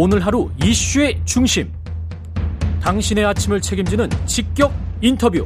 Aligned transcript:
오늘 0.00 0.24
하루 0.24 0.48
이슈의 0.62 1.20
중심. 1.24 1.72
당신의 2.80 3.24
아침을 3.24 3.60
책임지는 3.60 4.08
직격 4.26 4.72
인터뷰. 5.00 5.44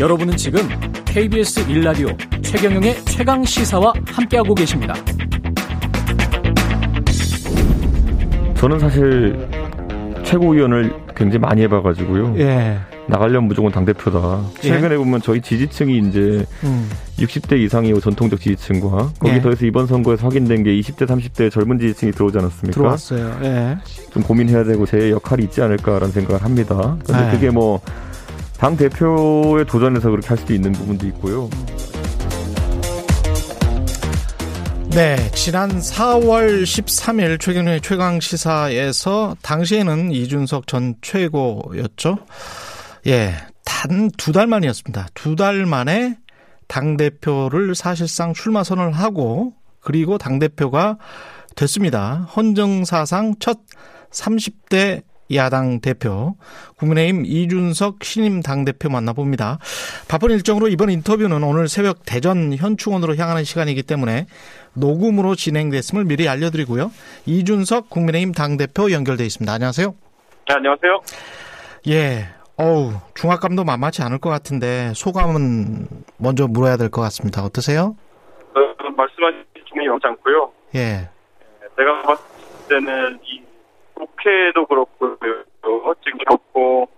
여러분은 0.00 0.36
지금 0.36 0.68
KBS 1.04 1.64
1라디오 1.68 2.42
최경영의 2.42 3.04
최강 3.04 3.44
시사와 3.44 3.92
함께하고 4.08 4.52
계십니다. 4.52 4.94
저는 8.56 8.80
사실 8.80 9.48
최고위원을 10.24 10.92
굉장히 11.14 11.38
많이 11.38 11.62
해봐가지고요. 11.62 12.34
예. 12.38 12.80
나가려면 13.08 13.48
무조건 13.48 13.72
당대표다. 13.72 14.42
예. 14.64 14.68
최근에 14.68 14.96
보면 14.96 15.22
저희 15.22 15.40
지지층이 15.40 15.98
이제 16.08 16.44
음. 16.64 16.90
60대 17.18 17.58
이상이 17.58 17.98
전통적 18.00 18.40
지지층과 18.40 19.12
거기 19.18 19.34
예. 19.34 19.40
더해서 19.40 19.64
이번 19.66 19.86
선거에서 19.86 20.26
확인된 20.26 20.62
게 20.62 20.70
20대, 20.78 21.06
30대 21.06 21.50
젊은 21.50 21.78
지지층이 21.78 22.12
들어오지 22.12 22.38
않았습니까? 22.38 22.78
들어왔어요. 22.78 23.38
예. 23.44 23.78
좀 24.12 24.22
고민해야 24.22 24.64
되고 24.64 24.86
제 24.86 25.10
역할이 25.10 25.44
있지 25.44 25.62
않을까라는 25.62 26.10
생각을 26.12 26.42
합니다. 26.42 26.96
근데 27.04 27.24
네. 27.24 27.30
그게 27.32 27.50
뭐 27.50 27.80
당 28.58 28.76
대표에 28.76 29.62
도전해서 29.64 30.10
그렇게 30.10 30.26
할 30.26 30.36
수도 30.36 30.52
있는 30.52 30.72
부분도 30.72 31.06
있고요. 31.06 31.48
네, 34.90 35.16
지난 35.32 35.70
4월 35.78 36.64
13일 36.64 37.40
최경련의 37.40 37.80
최강 37.82 38.18
시사에서 38.18 39.36
당시에는 39.42 40.10
이준석 40.10 40.66
전 40.66 40.96
최고였죠. 41.02 42.18
예, 43.08 43.32
단 43.64 44.10
두 44.16 44.32
달 44.32 44.46
만이었습니다. 44.46 45.08
두 45.14 45.36
달 45.36 45.66
만에 45.66 46.16
당 46.66 46.96
대표를 46.96 47.74
사실상 47.74 48.34
출마 48.34 48.62
선언을 48.62 48.92
하고 48.92 49.54
그리고 49.80 50.18
당 50.18 50.38
대표가 50.38 50.98
됐습니다. 51.56 52.28
헌정 52.36 52.84
사상 52.84 53.34
첫 53.40 53.58
30대 54.10 55.02
야당 55.34 55.80
대표 55.80 56.36
국민의힘 56.76 57.24
이준석 57.26 58.02
신임 58.02 58.40
당 58.40 58.64
대표 58.64 58.88
만나봅니다. 58.88 59.58
바쁜 60.08 60.30
일정으로 60.30 60.68
이번 60.68 60.90
인터뷰는 60.90 61.42
오늘 61.42 61.68
새벽 61.68 62.04
대전 62.06 62.54
현충원으로 62.54 63.16
향하는 63.16 63.44
시간이기 63.44 63.82
때문에 63.82 64.26
녹음으로 64.74 65.34
진행됐음을 65.34 66.04
미리 66.04 66.28
알려드리고요. 66.28 66.90
이준석 67.26 67.90
국민의힘 67.90 68.32
당 68.32 68.56
대표 68.56 68.90
연결돼 68.90 69.26
있습니다. 69.26 69.52
안녕하세요. 69.52 69.94
네, 70.48 70.54
안녕하세요. 70.54 71.00
예. 71.88 72.28
어우, 72.58 72.92
중압감도 73.14 73.64
만만치 73.64 74.02
않을 74.02 74.18
것 74.18 74.30
같은데 74.30 74.92
소감은 74.94 75.86
먼저 76.18 76.46
물어야 76.48 76.76
될 76.76 76.90
것 76.90 77.00
같습니다. 77.02 77.42
어떠세요? 77.44 77.96
어, 78.54 78.90
말씀하신 78.96 79.44
중이 79.72 79.86
많지 79.86 80.06
않고요. 80.08 80.52
예. 80.74 81.08
제가 81.76 82.02
봤을 82.02 82.24
때는 82.68 83.18
이 83.22 83.42
국회도 83.94 84.66
그렇고요. 84.66 85.16
지금 86.04 86.18
그렇고 86.18 86.88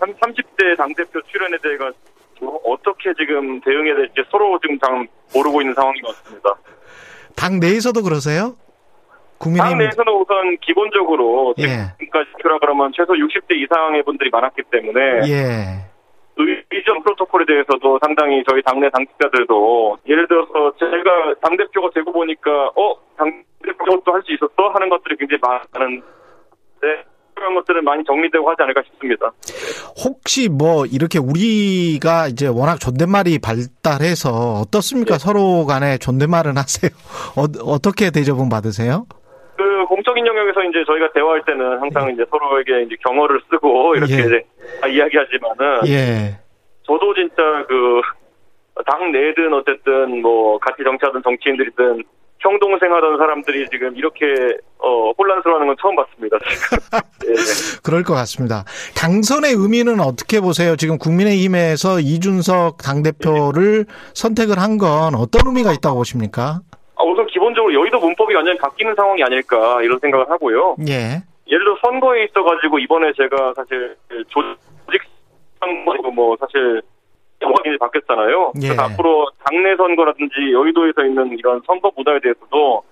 30대 0.00 0.76
당대표 0.76 1.20
출연에 1.30 1.56
대해 1.62 1.76
가지고 1.76 2.60
어떻게 2.64 3.12
지금 3.14 3.60
대응해야 3.60 3.94
될지 3.94 4.14
서로 4.30 4.58
지금 4.60 4.78
잘 4.80 5.06
모르고 5.34 5.60
있는 5.60 5.74
상황인 5.74 6.02
것 6.02 6.16
같습니다. 6.16 6.56
당 7.36 7.60
내에서도 7.60 8.02
그러세요? 8.02 8.56
당 9.40 9.52
국민의힘 9.56 9.78
내에서는 9.78 10.12
우선 10.12 10.58
기본적으로 10.60 11.54
예. 11.58 11.96
지금까지 11.98 12.30
표라 12.42 12.58
그러면 12.58 12.92
최소 12.94 13.14
60대 13.14 13.56
이상의 13.56 14.02
분들이 14.04 14.28
많았기 14.30 14.62
때문에 14.70 15.00
예. 15.28 15.90
의전 16.70 17.02
프로토콜에 17.02 17.44
대해서도 17.46 17.98
상당히 18.02 18.42
저희 18.48 18.62
당내 18.62 18.88
당직자들도 18.90 19.98
예를 20.08 20.28
들어서 20.28 20.72
제가 20.78 21.34
당 21.42 21.56
대표가 21.56 21.88
되고 21.94 22.12
보니까 22.12 22.68
어? 22.76 22.94
당 23.16 23.42
대표 23.62 23.84
저것도 23.84 24.12
할 24.12 24.22
수 24.22 24.32
있었어? 24.32 24.68
하는 24.72 24.88
것들이 24.88 25.16
굉장히 25.18 25.40
많은데 25.42 27.04
그런 27.34 27.54
것들은 27.54 27.84
많이 27.84 28.04
정리되고 28.04 28.48
하지 28.48 28.62
않을까 28.62 28.82
싶습니다. 28.86 29.32
혹시 30.04 30.48
뭐 30.48 30.84
이렇게 30.86 31.18
우리가 31.18 32.28
이제 32.28 32.46
워낙 32.46 32.78
존댓말이 32.78 33.38
발달해서 33.38 34.62
어떻습니까? 34.62 35.14
예. 35.14 35.18
서로 35.18 35.66
간에 35.66 35.98
존댓말은 35.98 36.56
하세요. 36.56 36.90
어, 37.36 37.78
떻게 37.78 38.10
대접은 38.10 38.48
받으세요? 38.48 39.06
그 39.90 39.94
공적인 39.96 40.24
영역에서 40.26 40.62
이제 40.64 40.84
저희가 40.86 41.10
대화할 41.12 41.42
때는 41.44 41.80
항상 41.80 42.10
이제 42.12 42.24
서로에게 42.30 42.82
이제 42.82 42.94
경어를 43.04 43.40
쓰고 43.50 43.96
이렇게 43.96 44.14
예. 44.14 44.18
이제 44.20 44.42
다 44.80 44.86
이야기하지만은 44.86 45.86
예. 45.88 46.38
저도 46.86 47.14
진짜 47.14 47.42
그 47.68 48.00
당 48.86 49.12
내든 49.12 49.52
어쨌든 49.52 50.22
뭐 50.22 50.58
같이 50.58 50.82
정치하던 50.82 51.22
정치인들이든 51.22 52.02
형 52.38 52.58
동생 52.60 52.94
하던 52.94 53.18
사람들이 53.18 53.68
지금 53.70 53.94
이렇게 53.94 54.24
어 54.78 55.10
혼란스러워하는 55.18 55.66
건 55.66 55.76
처음 55.82 55.96
봤습니다. 55.96 56.38
예, 57.26 57.28
네. 57.28 57.34
그럴 57.84 58.02
것 58.04 58.14
같습니다. 58.14 58.64
당선의 58.96 59.52
의미는 59.52 60.00
어떻게 60.00 60.40
보세요? 60.40 60.76
지금 60.76 60.96
국민의힘에서 60.96 62.00
이준석 62.00 62.78
당 62.78 63.02
대표를 63.02 63.84
선택을 64.14 64.58
한 64.58 64.78
건 64.78 65.14
어떤 65.14 65.42
의미가 65.46 65.72
있다고 65.74 65.96
보십니까? 65.98 66.60
기본적으로 67.70 67.74
여의도 67.74 67.98
문법이 68.00 68.34
완전히 68.34 68.58
바뀌는 68.58 68.94
상황이 68.94 69.22
아닐까 69.22 69.80
이런 69.82 69.98
생각을 69.98 70.28
하고요. 70.28 70.76
예. 70.88 71.22
예를 71.46 71.64
들어 71.64 71.76
선거에 71.82 72.24
있어가지고 72.24 72.78
이번에 72.80 73.12
제가 73.16 73.54
사실 73.54 73.96
조직 74.28 75.02
선거고 75.60 76.10
뭐 76.10 76.36
사실 76.38 76.82
영광이 77.40 77.78
바뀌었잖아요. 77.78 78.52
예. 78.62 78.68
그래서 78.68 78.82
앞으로 78.82 79.30
당내 79.44 79.76
선거라든지 79.76 80.34
여의도에서 80.52 81.04
있는 81.04 81.38
이런 81.38 81.60
선거 81.66 81.90
무대에 81.96 82.20
대해서도 82.20 82.82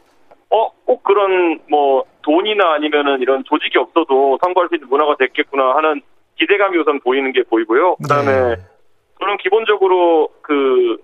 어 0.50 0.69
꼭 0.87 1.03
그런 1.03 1.61
뭐 1.69 2.05
돈이나 2.22 2.72
아니면은 2.72 3.21
이런 3.21 3.44
조직이 3.44 3.77
없어도 3.77 4.38
선거할 4.43 4.69
수 4.71 4.77
있는 4.77 4.88
문화가 4.88 5.17
됐겠구나 5.19 5.77
하는 5.77 6.00
기대감이 6.38 6.78
우선 6.78 6.99
보이는 7.00 7.31
게 7.33 7.43
보이고요. 7.43 7.97
그다음에 7.97 8.33
네. 8.33 8.56
저는 9.21 9.37
기본적으로 9.37 10.28
그 10.41 10.97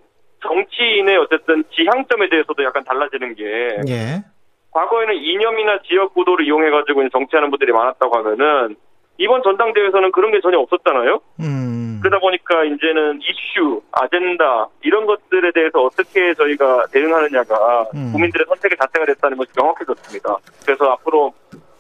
정치인의 0.47 1.17
어쨌든 1.19 1.65
지향점에 1.75 2.29
대해서도 2.29 2.63
약간 2.65 2.85
달라지는 2.85 3.35
게 3.35 3.45
예. 3.89 4.25
과거에는 4.71 5.15
이념이나 5.15 5.81
지역 5.83 6.15
구도를 6.15 6.45
이용해 6.47 6.71
가지고 6.71 7.03
이제 7.03 7.11
정치하는 7.13 7.51
분들이 7.51 7.73
많았다고 7.73 8.17
하면은 8.19 8.77
이번 9.19 9.43
전당대회에서는 9.43 10.11
그런 10.13 10.33
게 10.33 10.41
전혀 10.41 10.59
없었잖아요. 10.59 11.21
음. 11.41 12.01
그러다 12.03 12.19
보니까 12.19 12.65
이제는 12.65 13.21
이슈, 13.23 13.81
아젠다 13.93 14.69
이런 14.83 15.07
것들에 15.07 15.53
대해서 15.53 15.83
어떻게 15.83 16.35
저희가 16.35 16.87
대응하느냐가 16.93 17.87
음. 17.95 18.11
국민들의 18.13 18.45
선택의 18.49 18.77
자체가 18.77 19.07
됐다는 19.07 19.37
것이 19.39 19.51
명확해졌습니다. 19.57 20.37
그래서 20.67 20.91
앞으로 20.93 21.33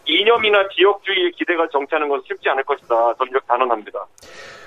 이념이나 0.06 0.68
지역주의에 0.68 1.30
기대가 1.30 1.66
정치하는 1.68 2.08
것은 2.08 2.22
쉽지 2.26 2.48
않을 2.50 2.62
것이다. 2.62 3.14
전적 3.18 3.46
단언합니다. 3.46 4.06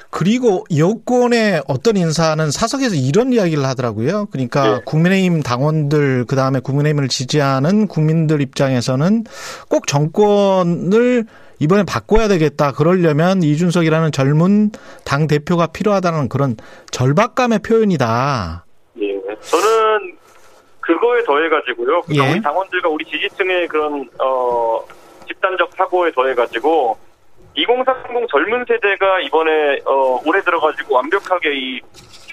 그리고 0.09 0.63
여권의 0.75 1.63
어떤 1.68 1.97
인사는 1.97 2.50
사석에서 2.50 2.95
이런 2.95 3.34
이야기를 3.34 3.66
하더라고요. 3.66 4.28
그러니까 4.31 4.78
네. 4.78 4.81
국민의힘 4.85 5.44
당원들 5.44 6.25
그다음에 6.25 6.59
국민의힘을 6.59 7.07
지지하는 7.07 7.88
국민들 7.88 8.41
입장에서는 8.41 9.25
꼭 9.69 9.88
정권을 9.88 11.25
이번에 11.59 11.84
바꿔야 11.84 12.28
되겠다. 12.28 12.72
그러려면 12.72 13.41
이준석이라는 13.44 14.12
젊은 14.12 14.72
당 15.03 15.28
대표가 15.28 15.68
필요하다는 15.68 16.29
그런 16.29 16.56
절박감의 16.91 17.59
표현이다. 17.59 18.66
예. 19.01 19.22
저는 19.41 20.18
그거에 20.81 21.24
더해 21.24 21.50
가지고요. 21.50 22.01
그러니까 22.03 22.28
예. 22.28 22.31
우리 22.34 22.41
당원들과 22.41 22.89
우리 22.89 23.06
지지층의 23.06 23.68
그런 23.68 24.07
어 24.19 24.79
집단적 25.28 25.72
사고에 25.75 26.12
더해 26.12 26.34
가지고 26.35 26.97
2030 27.57 28.28
젊은 28.29 28.63
세대가 28.68 29.19
이번에 29.22 29.79
어 29.85 30.22
올해 30.25 30.41
들어가지고 30.41 30.95
완벽하게 30.95 31.56
이 31.56 31.81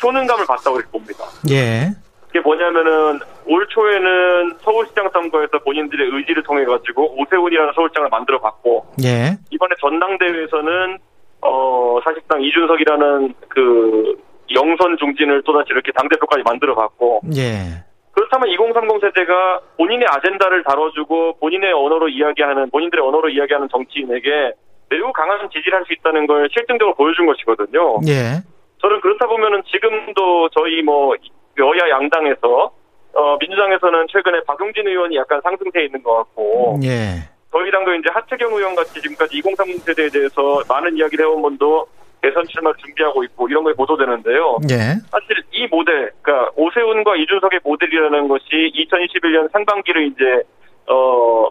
효능감을 0.03 0.47
봤다고 0.47 0.77
이렇게 0.77 0.91
봅니다. 0.91 1.25
예. 1.51 1.89
그게 2.27 2.41
뭐냐면은 2.41 3.21
올 3.47 3.67
초에는 3.69 4.59
서울시장 4.61 5.09
선거에서 5.13 5.59
본인들의 5.65 6.11
의지를 6.13 6.43
통해 6.43 6.65
가지고 6.65 7.15
오세훈이라는 7.19 7.73
서울시장을 7.75 8.11
만들어 8.11 8.39
봤고 8.41 8.87
예. 9.03 9.37
이번에 9.51 9.75
전당대회에서는 9.81 10.99
어 11.41 11.99
사실상 12.05 12.43
이준석이라는 12.43 13.35
그 13.49 14.19
영선 14.55 14.99
중진을 14.99 15.43
또다시 15.43 15.69
이렇게 15.71 15.91
당대표까지 15.93 16.43
만들어 16.45 16.75
봤고 16.75 17.23
예. 17.35 17.83
그렇다면 18.13 18.49
2030 18.49 19.01
세대가 19.01 19.61
본인의 19.79 20.07
아젠다를 20.09 20.63
다뤄주고 20.65 21.39
본인의 21.41 21.73
언어로 21.73 22.09
이야기하는 22.09 22.71
본인들의 22.71 23.05
언어로 23.05 23.31
이야기하는 23.31 23.69
정치인에게 23.71 24.53
매우 24.89 25.13
강한 25.13 25.49
지지를 25.51 25.79
할 25.79 25.85
수 25.87 25.93
있다는 25.93 26.27
걸 26.27 26.49
실증적으로 26.53 26.95
보여준 26.95 27.27
것이거든요. 27.27 28.01
예. 28.07 28.41
저는 28.81 29.01
그렇다 29.01 29.27
보면은 29.27 29.63
지금도 29.71 30.49
저희 30.51 30.83
뭐 30.83 31.15
여야 31.59 31.89
양당에서 31.91 32.71
어 33.15 33.37
민주당에서는 33.39 34.07
최근에 34.11 34.41
박용진 34.47 34.87
의원이 34.87 35.17
약간 35.17 35.41
상승세에 35.43 35.85
있는 35.85 36.03
것 36.03 36.17
같고 36.17 36.81
예. 36.85 37.29
저희 37.53 37.71
당도 37.71 37.95
이제 37.95 38.09
하태경 38.13 38.53
의원 38.53 38.75
같이 38.75 39.01
지금까지 39.01 39.39
2030 39.39 39.83
세대에 39.83 40.09
대해서 40.09 40.63
많은 40.69 40.97
이야기를 40.97 41.25
해온 41.25 41.41
분도 41.41 41.87
대선 42.21 42.43
출마를 42.49 42.77
준비하고 42.85 43.23
있고 43.25 43.49
이런 43.49 43.65
게 43.65 43.73
보도되는데요. 43.75 44.59
예. 44.71 44.77
사실 45.11 45.37
이 45.53 45.67
모델, 45.69 46.11
그러니까 46.23 46.51
오세훈과 46.57 47.17
이준석의 47.17 47.61
모델이라는 47.63 48.29
것이 48.29 48.45
2021년 48.75 49.53
상반기를 49.53 50.07
이제 50.07 50.43
어 50.89 51.47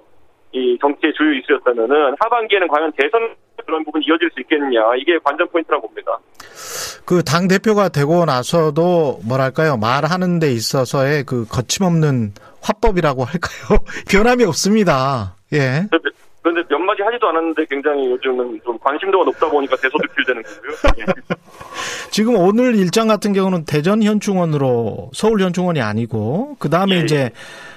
이 0.53 0.77
정치의 0.79 1.13
주요 1.13 1.33
이슈였다면은 1.33 2.15
하반기에는 2.19 2.67
과연 2.67 2.91
대선 2.97 3.35
그런 3.65 3.83
부분이 3.83 4.05
이어질 4.07 4.29
수 4.33 4.39
있겠느냐 4.41 4.81
이게 4.97 5.17
관전 5.23 5.47
포인트라고 5.49 5.87
봅니다. 5.87 6.17
그 7.05 7.23
당 7.23 7.47
대표가 7.47 7.89
되고 7.89 8.25
나서도 8.25 9.21
뭐랄까요 9.27 9.77
말하는 9.77 10.39
데 10.39 10.51
있어서의 10.51 11.23
그 11.23 11.45
거침없는 11.49 12.33
화법이라고 12.61 13.23
할까요 13.23 13.79
변함이 14.09 14.43
없습니다. 14.45 15.35
예. 15.53 15.87
그런데, 16.41 16.61
몇 16.69 16.77
마디 16.77 17.01
하지도 17.01 17.29
않았는데 17.29 17.65
굉장히 17.69 18.11
요즘은 18.11 18.59
좀 18.65 18.77
관심도가 18.79 19.23
높다 19.25 19.49
보니까 19.49 19.77
대소득필되는 19.77 20.43
거고요. 20.43 20.71
예. 20.99 21.05
지금 22.11 22.35
오늘 22.35 22.75
일정 22.75 23.07
같은 23.07 23.33
경우는 23.33 23.65
대전 23.65 24.03
현충원으로 24.03 25.09
서울 25.13 25.41
현충원이 25.41 25.81
아니고 25.81 26.57
그 26.59 26.69
다음에 26.69 26.97
예. 26.97 26.99
이제 26.99 27.31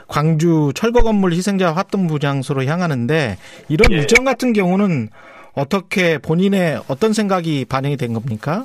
광주 0.08 0.72
철거 0.74 1.02
건물 1.02 1.32
희생자 1.32 1.72
합동 1.72 2.06
부 2.06 2.18
장소로 2.18 2.64
향하는데 2.64 3.36
이런 3.68 3.92
예. 3.92 3.96
일정 3.96 4.24
같은 4.24 4.52
경우는 4.52 5.08
어떻게 5.54 6.18
본인의 6.18 6.80
어떤 6.88 7.12
생각이 7.12 7.64
반영이 7.68 7.96
된 7.96 8.12
겁니까? 8.12 8.64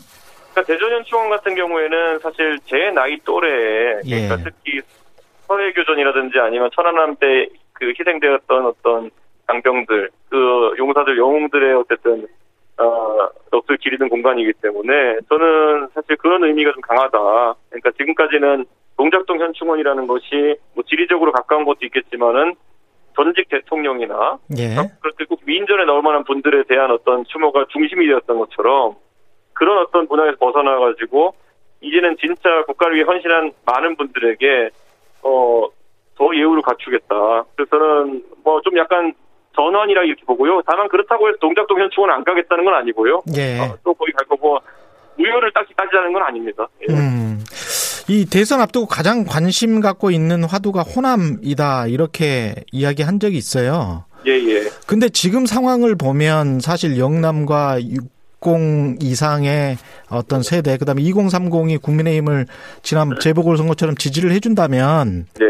그러니까 0.52 0.74
대전현충원 0.74 1.30
같은 1.30 1.56
경우에는 1.56 2.20
사실 2.20 2.60
제 2.66 2.92
나이 2.92 3.18
또래 3.24 4.02
예. 4.06 4.28
그러니까 4.28 4.38
특히 4.50 4.82
서해교전이라든지 5.48 6.40
아니면 6.40 6.70
천안함 6.74 7.16
때 7.16 7.48
그 7.82 7.92
희생되었던 8.00 8.66
어떤 8.68 9.10
장병들 9.48 10.10
그 10.30 10.76
용사들 10.78 11.18
영웅들의 11.18 11.74
어쨌든 11.74 12.28
어, 12.78 13.28
넋을 13.50 13.78
기리는 13.78 14.08
공간이기 14.08 14.54
때문에 14.62 15.18
저는 15.28 15.88
사실 15.96 16.16
그런 16.18 16.44
의미가 16.44 16.72
좀 16.74 16.82
강하다. 16.82 17.18
그러니까 17.70 17.92
지금까지는 17.98 18.66
동작동 19.02 19.40
현충원이라는 19.40 20.06
것이 20.06 20.58
뭐 20.76 20.84
지리적으로 20.88 21.32
가까운 21.32 21.66
것도 21.66 21.80
있겠지만은 21.82 22.54
전직 23.16 23.50
대통령이나 23.50 24.38
예. 24.60 24.76
그렇게 25.02 25.26
꼭 25.26 25.42
위인전에 25.44 25.86
나올 25.86 26.04
만한 26.04 26.24
분들에 26.24 26.62
대한 26.70 26.92
어떤 26.92 27.26
추모가 27.26 27.66
중심이 27.72 28.06
되었던 28.06 28.38
것처럼 28.38 28.94
그런 29.54 29.80
어떤 29.80 30.06
문화에서 30.08 30.38
벗어나 30.38 30.78
가지고 30.78 31.34
이제는 31.82 32.16
진짜 32.22 32.64
국가를 32.68 32.96
위해 32.96 33.04
헌신한 33.04 33.54
많은 33.66 33.96
분들에게 33.96 34.70
어, 35.24 35.66
더 36.16 36.36
예우를 36.36 36.62
갖추겠다. 36.62 37.46
그래서 37.56 37.70
저는 37.72 38.24
뭐 38.44 38.62
좀 38.62 38.78
약간 38.78 39.14
전환이라 39.56 40.04
이렇게 40.04 40.24
보고요. 40.26 40.62
다만 40.68 40.88
그렇다고 40.90 41.28
해서 41.28 41.38
동작동 41.42 41.80
현충원 41.82 42.12
안 42.12 42.24
가겠다는 42.24 42.64
건 42.66 42.76
아니고요. 42.76 43.24
예. 43.36 43.60
어, 43.62 43.76
또 43.84 43.96
거기 43.96 44.12
갈 44.12 44.28
거고 44.28 44.60
무효를 45.18 45.52
딱히 45.54 45.74
따지자는 45.76 46.14
건 46.14 46.22
아닙니다. 46.22 46.68
예. 46.88 46.94
음. 46.94 47.40
이 48.12 48.26
대선 48.26 48.60
앞두고 48.60 48.88
가장 48.88 49.24
관심 49.24 49.80
갖고 49.80 50.12
있는 50.12 50.44
화두가 50.44 50.82
호남이다 50.82 51.88
이렇게 51.88 52.56
이야기한 52.74 53.22
적이 53.22 53.38
있어요. 53.38 54.04
예, 54.28 54.32
예. 54.32 54.70
근데 54.86 55.08
지금 55.08 55.46
상황을 55.46 55.96
보면 55.96 56.60
사실 56.60 57.00
영남과 57.00 57.80
60 57.82 59.02
이상의 59.02 59.78
어떤 60.10 60.44
세대, 60.44 60.76
그 60.76 60.84
다음에 60.84 61.02
2030이 61.04 61.82
국민의힘을 61.82 62.48
지난 62.84 63.16
재보궐선거처럼 63.18 63.96
지지를 63.96 64.34
해준다면 64.34 65.28
네. 65.40 65.46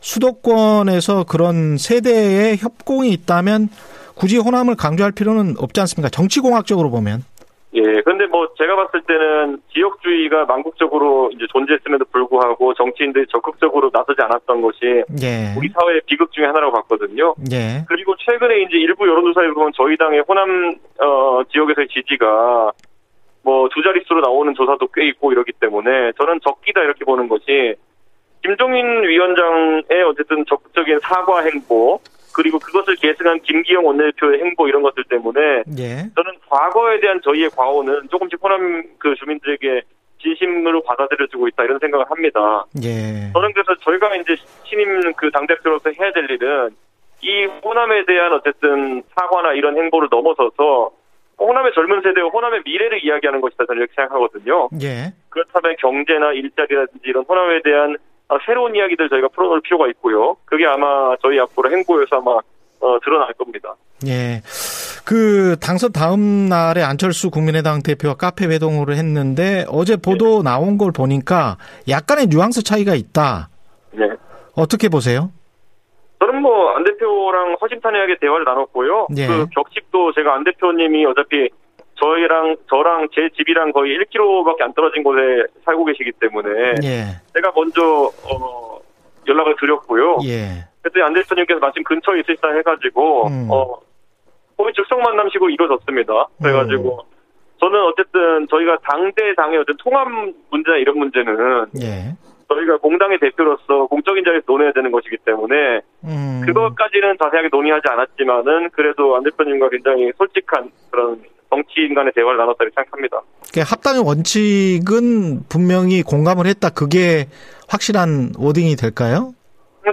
수도권에서 0.00 1.24
그런 1.24 1.76
세대의 1.76 2.56
협공이 2.56 3.12
있다면 3.12 3.68
굳이 4.14 4.38
호남을 4.38 4.74
강조할 4.76 5.12
필요는 5.12 5.56
없지 5.58 5.80
않습니까? 5.80 6.08
정치공학적으로 6.08 6.90
보면. 6.90 7.24
예, 7.72 7.82
근데 8.02 8.26
뭐 8.26 8.52
제가 8.58 8.74
봤을 8.74 9.00
때는 9.02 9.62
지역주의가 9.72 10.44
만국적으로 10.46 11.30
이제 11.32 11.46
존재했음에도 11.52 12.04
불구하고 12.06 12.74
정치인들이 12.74 13.26
적극적으로 13.28 13.90
나서지 13.92 14.20
않았던 14.20 14.60
것이 14.60 15.04
예. 15.22 15.54
우리 15.56 15.68
사회의 15.68 16.00
비극 16.06 16.32
중에 16.32 16.46
하나라고 16.46 16.72
봤거든요. 16.72 17.34
예. 17.52 17.84
그리고 17.86 18.16
최근에 18.16 18.62
이제 18.62 18.76
일부 18.76 19.06
여론조사에 19.06 19.48
보면 19.50 19.72
저희 19.76 19.96
당의 19.96 20.24
호남 20.28 20.74
어, 21.00 21.42
지역에서의 21.52 21.88
지지가 21.88 22.72
뭐 23.42 23.68
두 23.68 23.82
자릿수로 23.82 24.20
나오는 24.20 24.54
조사도 24.54 24.88
꽤 24.94 25.06
있고 25.08 25.32
이러기 25.32 25.52
때문에 25.60 26.12
저는 26.18 26.40
적기다 26.44 26.82
이렇게 26.82 27.04
보는 27.04 27.28
것이 27.28 27.74
김종인 28.42 29.02
위원장의 29.02 30.02
어쨌든 30.08 30.44
적극적인 30.46 30.98
사과 31.00 31.42
행보 31.42 32.00
그리고 32.32 32.58
그것을 32.58 32.96
계승한 32.96 33.40
김기영 33.42 33.84
원내대표의 33.84 34.40
행보 34.40 34.68
이런 34.68 34.82
것들 34.82 35.04
때문에 35.04 35.40
예. 35.78 35.96
저는 36.14 36.38
과거에 36.48 37.00
대한 37.00 37.20
저희의 37.22 37.50
과오는 37.50 38.08
조금씩 38.10 38.38
호남 38.42 38.82
그 38.98 39.14
주민들에게 39.16 39.82
진심으로 40.22 40.82
받아들여지고 40.82 41.48
있다 41.48 41.64
이런 41.64 41.78
생각을 41.78 42.10
합니다. 42.10 42.64
예. 42.82 43.30
저는 43.32 43.52
그래서 43.52 43.74
저희가 43.80 44.14
이제 44.16 44.36
신임 44.64 45.12
그 45.14 45.30
당대표로서 45.30 45.90
해야 45.98 46.12
될 46.12 46.30
일은 46.30 46.70
이 47.22 47.44
호남에 47.64 48.04
대한 48.06 48.32
어쨌든 48.32 49.02
사과나 49.14 49.52
이런 49.54 49.76
행보를 49.76 50.08
넘어서서 50.10 50.90
호남의 51.38 51.72
젊은 51.74 52.02
세대와 52.02 52.28
호남의 52.28 52.62
미래를 52.64 53.04
이야기하는 53.04 53.40
것이다 53.40 53.64
저는 53.66 53.80
이렇게 53.80 53.94
생각하거든요. 53.94 54.68
예. 54.82 55.12
그렇다면 55.30 55.76
경제나 55.78 56.32
일자리라든지 56.32 57.02
이런 57.04 57.24
호남에 57.24 57.62
대한 57.62 57.96
아, 57.96 58.09
새로운 58.46 58.74
이야기들 58.76 59.08
저희가 59.08 59.28
풀어놓을 59.28 59.60
필요가 59.62 59.88
있고요. 59.88 60.36
그게 60.44 60.66
아마 60.66 61.14
저희 61.22 61.38
앞으로 61.40 61.70
행보에서 61.70 62.16
아마 62.16 62.32
어, 62.80 62.98
드러날 63.04 63.32
겁니다. 63.34 63.74
예. 64.06 64.40
그 65.04 65.56
당선 65.60 65.92
다음 65.92 66.48
날에 66.48 66.82
안철수 66.82 67.30
국민의당 67.30 67.82
대표와 67.82 68.14
카페 68.14 68.46
회동을 68.46 68.90
했는데 68.94 69.64
어제 69.68 69.96
보도 69.96 70.42
나온 70.42 70.78
걸 70.78 70.92
보니까 70.92 71.56
약간의 71.88 72.26
뉘앙스 72.28 72.62
차이가 72.62 72.94
있다. 72.94 73.48
네. 73.92 74.08
어떻게 74.54 74.88
보세요? 74.88 75.30
저는 76.20 76.42
뭐 76.42 76.60
안 76.80 76.84
대표랑 76.84 77.56
허심탄회하게 77.60 78.16
대화를 78.20 78.44
나눴고요. 78.44 79.08
예. 79.18 79.26
그 79.26 79.46
격식도 79.54 80.12
제가 80.12 80.34
안 80.34 80.44
대표님이 80.44 81.04
어차피 81.06 81.50
저희랑 82.00 82.56
저랑 82.68 83.08
제 83.14 83.28
집이랑 83.36 83.72
거의 83.72 83.98
1km밖에 83.98 84.62
안 84.62 84.72
떨어진 84.72 85.02
곳에 85.02 85.44
살고 85.64 85.84
계시기 85.84 86.12
때문에 86.12 86.74
예. 86.82 87.04
제가 87.34 87.52
먼저 87.54 88.10
어, 88.24 88.78
연락을 89.28 89.54
드렸고요. 89.60 90.18
예. 90.24 90.64
그때 90.82 91.02
안 91.02 91.12
대표님께서 91.12 91.60
마침 91.60 91.84
근처에 91.84 92.20
있으시다 92.20 92.48
해가지고 92.52 93.26
음. 93.28 93.48
어 93.50 93.78
거의 94.56 94.72
즉석 94.74 95.00
만남식으로 95.00 95.50
이루어졌습니다. 95.50 96.26
그래가지고 96.42 97.04
저는 97.60 97.80
어쨌든 97.84 98.46
저희가 98.48 98.78
당대 98.82 99.34
당의 99.34 99.58
어떤 99.58 99.76
통합 99.76 100.08
문제나 100.50 100.78
이런 100.78 100.98
문제는 100.98 101.66
예. 101.82 102.16
저희가 102.48 102.78
공당의 102.78 103.18
대표로서 103.18 103.86
공적인 103.86 104.24
자리에서 104.24 104.44
논해야 104.48 104.72
되는 104.72 104.90
것이기 104.90 105.18
때문에 105.24 105.80
음. 106.04 106.42
그것까지는 106.46 107.16
자세하게 107.22 107.48
논의하지 107.52 107.82
않았지만은 107.88 108.70
그래도 108.70 109.16
안 109.16 109.22
대표님과 109.22 109.68
굉장히 109.68 110.10
솔직한 110.16 110.70
그런 110.90 111.22
정치인 111.50 111.94
간의 111.94 112.12
대화를 112.14 112.38
나눴다고 112.38 112.70
생각합니다. 112.74 113.22
그 113.52 113.60
합당의 113.60 114.02
원칙은 114.04 115.44
분명히 115.48 116.02
공감을 116.02 116.46
했다. 116.46 116.70
그게 116.70 117.26
확실한 117.68 118.32
워딩이 118.38 118.76
될까요? 118.76 119.34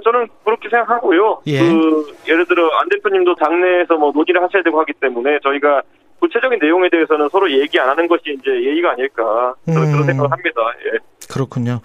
저는 0.04 0.28
그렇게 0.46 0.70
생각하고요. 0.70 1.42
예. 1.48 1.60
그 1.60 2.16
예를 2.28 2.46
들어 2.46 2.70
안 2.80 2.90
대표님도 2.90 3.36
당내에서 3.36 3.96
뭐 3.96 4.12
논의를 4.12 4.44
하셔야 4.44 4.62
되고 4.62 4.80
하기 4.82 4.94
때문에 5.02 5.40
저희가 5.44 5.82
구체적인 6.20 6.60
내용에 6.60 6.90
대해서는 6.90 7.30
서로 7.30 7.52
얘기 7.52 7.80
안 7.80 7.90
하는 7.90 8.08
것이 8.08 8.24
이제 8.40 8.52
예의가 8.52 8.92
아닐까 8.92 9.56
저는 9.66 9.88
음. 9.88 9.92
그런 9.92 10.06
생각을 10.06 10.32
합니다. 10.32 10.62
예. 10.86 10.98
그렇군요. 11.32 11.82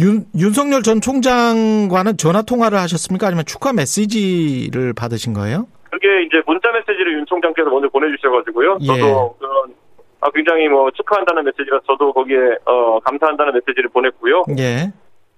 윤, 0.00 0.24
윤석열 0.36 0.82
전 0.82 1.00
총장과는 1.00 2.16
전화 2.16 2.42
통화를 2.42 2.78
하셨습니까? 2.78 3.26
아니면 3.28 3.44
축하 3.46 3.72
메시지를 3.72 4.92
받으신 4.92 5.32
거예요? 5.32 5.66
그게 5.94 6.22
이제 6.22 6.42
문자 6.46 6.70
메시지를 6.72 7.14
윤 7.14 7.26
총장께서 7.26 7.70
먼저 7.70 7.88
보내주셔가지고요. 7.88 8.78
예. 8.80 8.86
저도 8.86 9.36
그런 9.38 9.74
아, 10.20 10.30
굉장히 10.34 10.68
뭐 10.68 10.90
축하한다는 10.90 11.44
메시지라 11.44 11.80
저도 11.86 12.12
거기에 12.12 12.36
어, 12.66 12.98
감사한다는 13.00 13.52
메시지를 13.54 13.90
보냈고요. 13.90 14.44
예. 14.58 14.92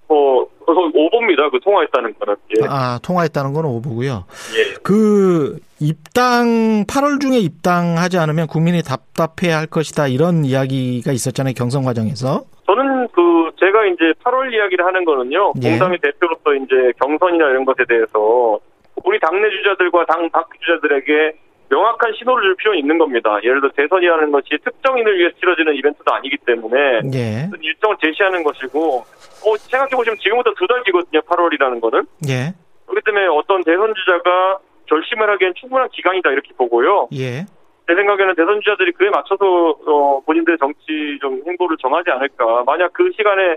뭐 0.09 0.49
그래서 0.65 0.81
오보입니다. 0.95 1.51
그 1.51 1.61
통화했다는 1.61 2.15
거는. 2.19 2.37
예. 2.59 2.67
아, 2.69 2.99
통화했다는 3.03 3.53
건 3.53 3.65
오보고요. 3.65 4.25
예. 4.57 4.75
그 4.83 5.59
입당 5.81 6.85
8월 6.87 7.21
중에 7.21 7.39
입당하지 7.39 8.19
않으면 8.19 8.47
국민이 8.47 8.83
답답해 8.83 9.53
할 9.53 9.67
것이다 9.67 10.07
이런 10.07 10.45
이야기가 10.45 11.13
있었잖아요 11.13 11.53
경선 11.55 11.85
과정에서 11.85 12.45
저는 12.67 13.09
그 13.09 13.51
제가 13.61 13.87
이제 13.87 14.13
8월 14.25 14.53
이야기를 14.53 14.85
하는 14.85 15.05
거는요. 15.05 15.53
예. 15.63 15.71
공당의 15.71 15.99
대표로서 16.03 16.55
이제 16.55 16.93
경선이나 17.01 17.51
이런 17.51 17.65
것에 17.65 17.85
대해서 17.89 18.59
우리 19.05 19.19
당내 19.21 19.49
주자들과 19.51 20.05
당 20.07 20.29
밖 20.31 20.49
주자들에게 20.61 21.37
명확한 21.69 22.13
신호를 22.19 22.43
줄 22.45 22.57
필요는 22.57 22.79
있는 22.79 22.99
겁니다. 22.99 23.39
예를 23.43 23.61
들어 23.61 23.71
대선이라는 23.77 24.31
것이 24.33 24.49
특정인을 24.65 25.19
위해 25.19 25.31
치러지는 25.39 25.75
이벤트도 25.75 26.15
아니기 26.15 26.37
때문에 26.47 27.01
예 27.15 27.49
일정을 27.61 27.97
제시하는 28.03 28.43
것이고 28.45 28.99
어, 29.45 29.57
생각해보시면 29.57 30.19
지금부터 30.19 30.53
두 30.55 30.67
달 30.67 30.83
뒤거든요. 30.85 31.21
8월이라는 31.23 31.81
거는. 31.81 32.07
예, 32.29 32.55
그렇기 32.87 33.05
때문에 33.05 33.27
어떤 33.27 33.63
대선 33.65 33.95
주자가 33.95 34.59
결심을 34.87 35.29
하기엔 35.31 35.55
충분한 35.57 35.89
기간이다 35.91 36.31
이렇게 36.31 36.51
보고요. 36.57 37.09
예. 37.15 37.45
제 37.89 37.95
생각에는 37.95 38.35
대선 38.35 38.61
주자들이 38.61 38.93
그에 38.93 39.11
맞춰서 39.11 39.45
어, 39.87 40.21
본인들의 40.27 40.59
정치 40.59 41.19
좀 41.21 41.41
행보를 41.47 41.77
정하지 41.81 42.11
않을까. 42.11 42.63
만약 42.67 42.93
그 42.93 43.11
시간에 43.17 43.57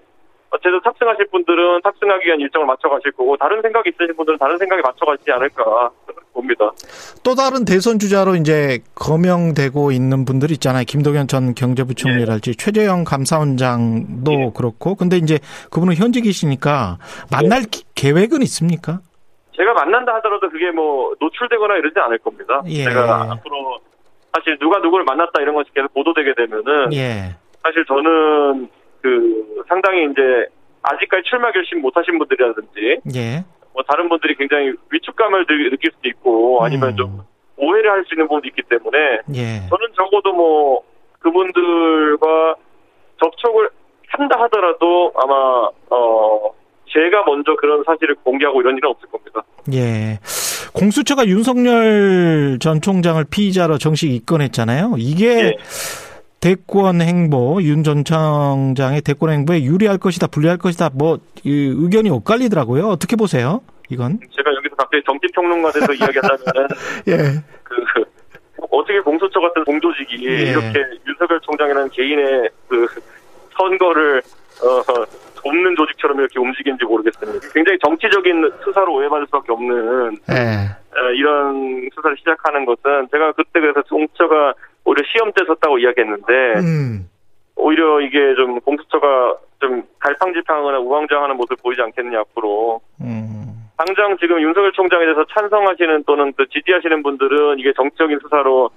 어쨌든 0.51 0.81
탑승하실 0.81 1.27
분들은 1.31 1.81
탑승하기 1.83 2.25
위한 2.25 2.39
일정을 2.39 2.65
맞춰 2.65 2.89
가실 2.89 3.11
거고 3.11 3.37
다른 3.37 3.61
생각이 3.61 3.91
있으신 3.93 4.15
분들은 4.15 4.37
다른 4.39 4.57
생각에 4.57 4.81
맞춰 4.81 5.05
가시지 5.05 5.31
않을까. 5.31 5.91
봅니다. 6.33 6.71
또 7.23 7.35
다른 7.35 7.65
대선 7.65 7.99
주자로 7.99 8.35
이제 8.35 8.79
거명되고 8.95 9.91
있는 9.91 10.25
분들 10.25 10.51
있잖아요. 10.51 10.83
김동연 10.87 11.27
전 11.27 11.53
경제부총리랄지 11.53 12.55
최재형 12.55 13.03
감사원장도 13.03 14.31
예. 14.31 14.51
그렇고. 14.55 14.95
근데 14.95 15.17
이제 15.17 15.39
그분은 15.71 15.95
현직이시니까 15.95 16.97
만날 17.31 17.63
기- 17.63 17.83
계획은 17.95 18.41
있습니까? 18.43 18.99
제가 19.57 19.73
만난다 19.73 20.15
하더라도 20.15 20.49
그게 20.49 20.71
뭐 20.71 21.13
노출되거나 21.19 21.75
이러지 21.77 21.99
않을 21.99 22.17
겁니다. 22.19 22.61
예. 22.67 22.83
제가 22.85 23.31
앞으로 23.31 23.79
사실 24.33 24.57
누가 24.59 24.77
누구를 24.79 25.03
만났다 25.05 25.41
이런 25.41 25.55
것이 25.55 25.69
계속 25.73 25.93
보도되게 25.93 26.33
되면은 26.35 26.93
예. 26.93 27.35
사실 27.63 27.83
저는 27.85 28.69
그 29.01 29.63
상당히 29.67 30.05
이제 30.11 30.21
아직까지 30.81 31.23
출마 31.29 31.51
결심 31.51 31.81
못하신 31.81 32.17
분들이라든지 32.19 32.99
예. 33.15 33.43
뭐 33.73 33.83
다른 33.87 34.09
분들이 34.09 34.35
굉장히 34.35 34.73
위축감을 34.91 35.45
느- 35.47 35.69
느낄 35.69 35.91
수도 35.95 36.07
있고 36.09 36.63
아니면 36.63 36.89
음. 36.91 36.95
좀 36.95 37.21
오해를 37.57 37.91
할 37.91 38.03
수 38.05 38.13
있는 38.15 38.27
부분도 38.27 38.47
있기 38.47 38.61
때문에 38.69 38.97
예. 39.35 39.67
저는 39.69 39.87
적어도 39.95 40.33
뭐 40.33 40.81
그분들과 41.19 42.55
접촉을 43.21 43.69
한다 44.07 44.39
하더라도 44.43 45.11
아마 45.23 45.67
어 45.89 46.51
제가 46.91 47.23
먼저 47.25 47.55
그런 47.57 47.83
사실을 47.85 48.15
공개하고 48.23 48.61
이런 48.61 48.77
일은 48.77 48.89
없을 48.89 49.07
겁니다. 49.09 49.43
예. 49.73 50.17
공수처가 50.73 51.27
윤석열 51.27 52.57
전 52.59 52.81
총장을 52.81 53.23
피의자로 53.29 53.77
정식 53.77 54.11
입건했잖아요. 54.11 54.95
이게 54.97 55.27
예. 55.27 55.55
대권 56.41 57.01
행보, 57.01 57.61
윤전 57.61 58.05
총장의 58.05 59.01
대권 59.01 59.29
행보에 59.31 59.63
유리할 59.63 59.97
것이다, 59.97 60.27
불리할 60.27 60.57
것이다, 60.57 60.89
뭐, 60.93 61.19
이 61.43 61.73
의견이 61.75 62.09
엇갈리더라고요. 62.09 62.87
어떻게 62.87 63.15
보세요? 63.15 63.61
이건? 63.89 64.19
제가 64.35 64.53
여기서 64.55 64.75
갑자기 64.75 65.03
정치 65.05 65.27
평론가 65.33 65.71
돼서 65.71 65.91
이야기한다면은 65.93 66.67
예. 67.07 67.43
그 67.63 67.75
어떻게 68.71 68.99
공수처 69.01 69.39
같은 69.39 69.63
공조직이 69.65 70.27
예. 70.27 70.51
이렇게 70.51 70.79
윤석열 71.07 71.39
총장이라는 71.41 71.89
개인의 71.89 72.49
그 72.67 72.87
선거를 73.57 74.21
어, 74.61 75.05
돕는 75.35 75.75
조직처럼 75.75 76.19
이렇게 76.19 76.39
움직이는지 76.39 76.85
모르겠습니다. 76.85 77.47
굉장히 77.53 77.79
정치적인 77.83 78.51
수사로 78.63 78.93
오해받을 78.93 79.25
수밖에 79.27 79.51
없는 79.51 80.17
예. 80.29 80.35
어, 80.35 81.11
이런 81.15 81.89
수사를 81.95 82.15
시작하는 82.17 82.65
것은 82.65 83.07
제가 83.11 83.31
그때 83.33 83.59
그래서 83.59 83.81
공수처가 83.89 84.53
오히려 84.85 85.03
시험 85.11 85.31
때 85.33 85.43
섰다고 85.45 85.79
이야기했는데 85.79 86.33
음. 86.59 87.09
오히려 87.55 88.01
이게 88.01 88.35
좀 88.35 88.59
공수처가 88.61 89.37
좀 89.59 89.83
갈팡질팡하거나 89.99 90.79
우왕좌왕하는 90.79 91.35
모습을 91.35 91.57
보이지 91.61 91.81
않겠느냐 91.81 92.19
앞으로 92.21 92.81
음. 93.01 93.29
당장 93.77 94.17
지금 94.19 94.41
윤석열 94.41 94.71
총장에 94.73 95.05
대해서 95.05 95.25
찬성하시는 95.33 96.03
또는 96.05 96.33
또 96.37 96.45
지지하시는 96.45 97.03
분들은 97.03 97.59
이게 97.59 97.71
정치적인 97.73 98.19
수사로 98.21 98.69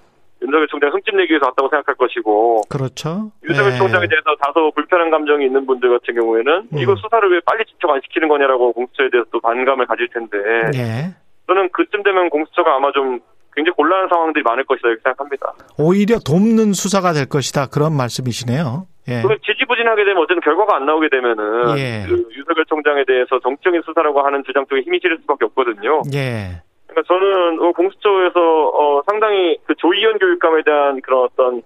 윤석열 0.42 0.66
총장 0.68 0.92
흠집 0.92 1.14
내기 1.16 1.30
위해서 1.30 1.46
왔다고 1.46 1.68
생각할 1.68 1.94
것이고 1.94 2.62
그렇죠. 2.68 3.30
윤석열 3.44 3.72
예. 3.72 3.76
총장에 3.78 4.06
대해서 4.08 4.34
다소 4.40 4.72
불편한 4.74 5.10
감정이 5.10 5.46
있는 5.46 5.66
분들 5.66 5.88
같은 5.90 6.14
경우에는 6.14 6.68
음. 6.72 6.78
이거 6.78 6.96
수사를 6.96 7.30
왜 7.30 7.40
빨리 7.44 7.64
직접 7.64 7.90
안 7.90 8.00
시키는 8.02 8.28
거냐라고 8.28 8.72
공수처에 8.72 9.10
대해서 9.10 9.28
또 9.32 9.40
반감을 9.40 9.86
가질 9.86 10.08
텐데 10.08 10.38
예. 10.74 11.14
저는 11.46 11.68
그쯤 11.70 12.02
되면 12.02 12.28
공수처가 12.30 12.76
아마 12.76 12.90
좀 12.92 13.20
굉장히 13.54 13.74
곤란한 13.76 14.08
상황들이 14.08 14.42
많을 14.42 14.64
것이다 14.64 14.88
이렇게 14.88 15.02
생각합니다. 15.02 15.52
오히려 15.78 16.18
돕는 16.18 16.72
수사가 16.72 17.12
될 17.12 17.28
것이다. 17.28 17.66
그런 17.66 17.96
말씀이시네요. 17.96 18.86
예. 19.08 19.22
그 19.22 19.36
지지부진하게 19.44 20.04
되면 20.04 20.22
어쨌든 20.22 20.40
결과가 20.40 20.76
안 20.76 20.86
나오게 20.86 21.08
되면은 21.10 21.78
예. 21.78 22.04
그 22.06 22.28
윤석열 22.36 22.64
총장에 22.66 23.04
대해서 23.04 23.38
정치적인 23.40 23.82
수사라고 23.84 24.22
하는 24.22 24.44
주장 24.44 24.64
쪽에 24.66 24.82
힘이 24.82 25.00
실릴 25.02 25.18
수밖에 25.22 25.44
없거든요. 25.46 26.02
예. 26.14 26.62
그러니까 26.86 27.02
저는 27.08 27.60
어, 27.60 27.72
공수처에서 27.72 28.68
어, 28.68 29.02
상당히 29.06 29.58
그 29.64 29.74
조희연 29.76 30.18
교육감에 30.18 30.62
대한 30.62 31.00
그런 31.00 31.24
어떤 31.24 31.62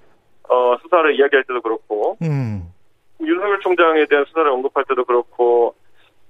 어, 0.48 0.76
수사를 0.82 1.14
이야기할 1.14 1.44
때도 1.44 1.60
그렇고 1.60 2.16
음. 2.22 2.72
윤석열 3.20 3.60
총장에 3.60 4.06
대한 4.06 4.24
수사를 4.26 4.48
언급할 4.50 4.84
때도 4.88 5.04
그렇고 5.04 5.74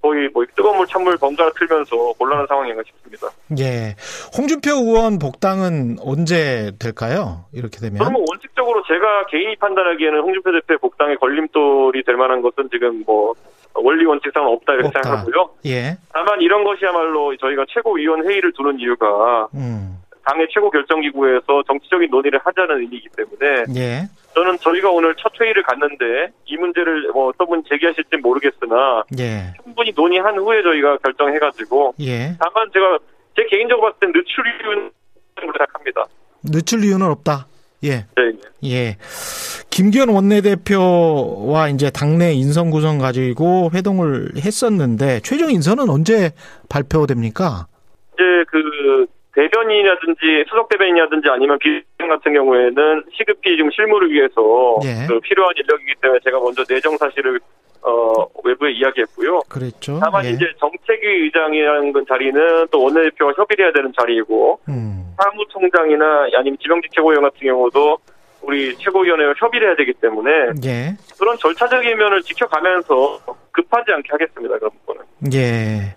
거의 0.06 0.28
뭐 0.32 0.44
뜨거운 0.54 0.76
물 0.76 0.86
찬물 0.86 1.16
번갈아 1.16 1.50
틀면서 1.58 1.96
곤란한 2.18 2.46
상황인가 2.46 2.82
싶습니다. 2.86 3.28
예. 3.58 3.96
홍준표 4.36 4.70
의원 4.70 5.18
복당은 5.18 5.96
언제 6.00 6.72
될까요? 6.78 7.44
이렇게 7.52 7.78
되면. 7.80 8.12
뭐 8.12 8.24
원칙적으로 8.28 8.82
제가 8.86 9.26
개인이 9.26 9.56
판단하기에는 9.56 10.20
홍준표 10.20 10.52
대표의 10.52 10.78
복당에 10.78 11.16
걸림돌이 11.16 12.04
될 12.04 12.16
만한 12.16 12.40
것은 12.40 12.68
지금 12.70 13.02
뭐 13.04 13.34
원리 13.74 14.04
원칙상은 14.06 14.48
없다 14.48 14.74
이렇게 14.74 14.88
없다. 14.88 15.02
생각하고요. 15.02 15.50
예. 15.66 15.98
다만 16.12 16.40
이런 16.40 16.64
것이야말로 16.64 17.36
저희가 17.36 17.64
최고위원 17.68 18.24
회의를 18.24 18.52
두는 18.52 18.78
이유가 18.78 19.48
음. 19.54 19.95
당의 20.26 20.48
최고 20.50 20.70
결정기구에서 20.70 21.62
정치적인 21.66 22.10
논의를 22.10 22.40
하자는 22.42 22.80
의미이기 22.80 23.08
때문에 23.16 23.64
예. 23.76 24.08
저는 24.34 24.58
저희가 24.58 24.90
오늘 24.90 25.14
첫 25.16 25.32
회의를 25.40 25.62
갔는데 25.62 26.32
이 26.46 26.56
문제를 26.56 27.10
뭐 27.12 27.28
어떤 27.28 27.46
분 27.46 27.62
제기하실지 27.68 28.16
모르겠으나 28.16 29.04
예. 29.18 29.54
충분히 29.62 29.92
논의한 29.94 30.36
후에 30.36 30.62
저희가 30.62 30.98
결정해가지고 30.98 31.94
예. 32.00 32.36
다만 32.40 32.68
제가 32.72 32.98
제 33.36 33.46
개인적으로 33.48 33.88
봤을 33.88 34.00
땐 34.00 34.12
늦출이는 34.14 34.90
생각합니다. 35.40 36.04
늦출 36.42 36.84
이유는 36.84 37.06
없다. 37.06 37.46
예. 37.84 38.06
네. 38.16 38.32
예. 38.64 38.96
김기현 39.70 40.08
원내대표와 40.08 41.68
이제 41.68 41.90
당내 41.90 42.32
인선 42.32 42.70
구성 42.70 42.98
가지고 42.98 43.70
회동을 43.74 44.32
했었는데 44.36 45.20
최종 45.20 45.50
인선은 45.50 45.88
언제 45.88 46.32
발표됩니까? 46.68 47.66
이제 48.14 48.22
그 48.48 49.06
대변인이라든지 49.36 50.44
수석 50.48 50.68
대변인이라든지 50.70 51.28
아니면 51.28 51.58
비대변 51.58 52.08
같은 52.08 52.32
경우에는 52.32 53.04
시급히 53.12 53.56
지금 53.56 53.70
실무를 53.70 54.10
위해서 54.10 54.76
예. 54.82 55.06
그 55.06 55.20
필요한 55.20 55.52
인력이기 55.56 55.94
때문에 56.00 56.20
제가 56.24 56.40
먼저 56.40 56.64
내정 56.68 56.96
사실을 56.96 57.38
어 57.82 58.26
외부에 58.42 58.72
이야기했고요. 58.72 59.42
그랬죠. 59.48 60.00
다만 60.02 60.24
예. 60.24 60.30
이제 60.30 60.46
정책위 60.58 61.24
의장이라는 61.24 61.92
건 61.92 62.04
자리는 62.08 62.66
또 62.70 62.82
원내대표가 62.82 63.34
협의를 63.36 63.66
해야 63.66 63.72
되는 63.72 63.92
자리이고 63.96 64.58
음. 64.68 65.14
사무총장이나 65.22 66.28
아니면 66.34 66.56
지명직 66.60 66.90
최고위원 66.92 67.22
같은 67.22 67.46
경우도 67.46 67.98
우리 68.46 68.76
최고위원회와 68.78 69.34
협의를 69.38 69.68
해야 69.68 69.76
되기 69.76 69.92
때문에 69.94 70.30
예. 70.64 70.96
그런 71.18 71.36
절차적인 71.38 71.98
면을 71.98 72.22
지켜가면서 72.22 73.18
급하지 73.50 73.90
않게 73.92 74.08
하겠습니다. 74.08 74.56
그런 74.58 74.70
부분은. 74.86 75.02
예. 75.34 75.96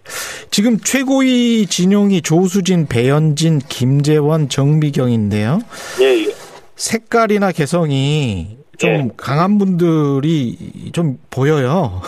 지금 0.49 0.79
최고위 0.79 1.67
진용이 1.67 2.21
조수진, 2.21 2.87
배현진, 2.87 3.59
김재원, 3.59 4.49
정미경인데요. 4.49 5.59
예, 6.01 6.05
예. 6.05 6.33
색깔이나 6.75 7.51
개성이 7.51 8.57
좀 8.79 8.89
예. 8.89 9.07
강한 9.15 9.59
분들이 9.59 10.57
좀 10.91 11.19
보여요. 11.29 12.01